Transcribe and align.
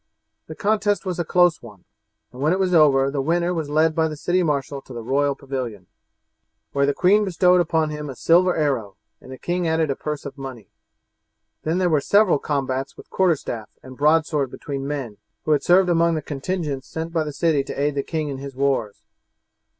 The 0.47 0.55
contest 0.55 1.05
was 1.05 1.19
a 1.19 1.23
close 1.23 1.61
one, 1.61 1.83
and 2.33 2.41
when 2.41 2.53
it 2.53 2.59
was 2.59 2.73
over 2.73 3.11
the 3.11 3.21
winner 3.21 3.53
was 3.53 3.69
led 3.69 3.93
by 3.93 4.07
the 4.07 4.15
city 4.17 4.41
marshal 4.41 4.81
to 4.81 4.93
the 4.93 5.03
royal 5.03 5.35
pavilion, 5.35 5.85
where 6.71 6.87
the 6.87 6.93
queen 6.95 7.23
bestowed 7.23 7.61
upon 7.61 7.91
him 7.91 8.09
a 8.09 8.15
silver 8.15 8.55
arrow, 8.57 8.95
and 9.21 9.31
the 9.31 9.37
king 9.37 9.67
added 9.67 9.91
a 9.91 9.95
purse 9.95 10.25
of 10.25 10.39
money. 10.39 10.71
Then 11.61 11.77
there 11.77 11.87
were 11.87 12.01
several 12.01 12.39
combats 12.39 12.97
with 12.97 13.11
quarterstaff 13.11 13.69
and 13.83 13.95
broadsword 13.95 14.49
between 14.49 14.87
men 14.87 15.17
who 15.45 15.51
had 15.51 15.61
served 15.61 15.87
among 15.87 16.15
the 16.15 16.23
contingents 16.23 16.87
sent 16.87 17.13
by 17.13 17.23
the 17.23 17.31
city 17.31 17.63
to 17.63 17.79
aid 17.79 17.93
the 17.93 18.01
king 18.01 18.29
in 18.29 18.39
his 18.39 18.55
wars. 18.55 19.03